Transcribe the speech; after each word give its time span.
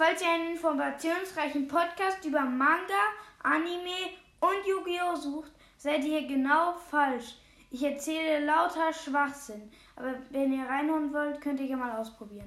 Falls 0.00 0.22
ihr 0.22 0.30
einen 0.30 0.52
informationsreichen 0.52 1.68
Podcast 1.68 2.24
über 2.24 2.40
Manga, 2.40 3.02
Anime 3.42 4.16
und 4.40 4.66
Yu-Gi-Oh! 4.66 5.14
sucht, 5.14 5.52
seid 5.76 6.02
ihr 6.04 6.26
genau 6.26 6.72
falsch. 6.72 7.34
Ich 7.70 7.82
erzähle 7.82 8.46
lauter 8.46 8.94
Schwachsinn, 8.94 9.70
aber 9.96 10.14
wenn 10.30 10.54
ihr 10.54 10.64
reinhauen 10.64 11.12
wollt, 11.12 11.42
könnt 11.42 11.60
ihr 11.60 11.66
ja 11.66 11.76
mal 11.76 11.98
ausprobieren. 11.98 12.38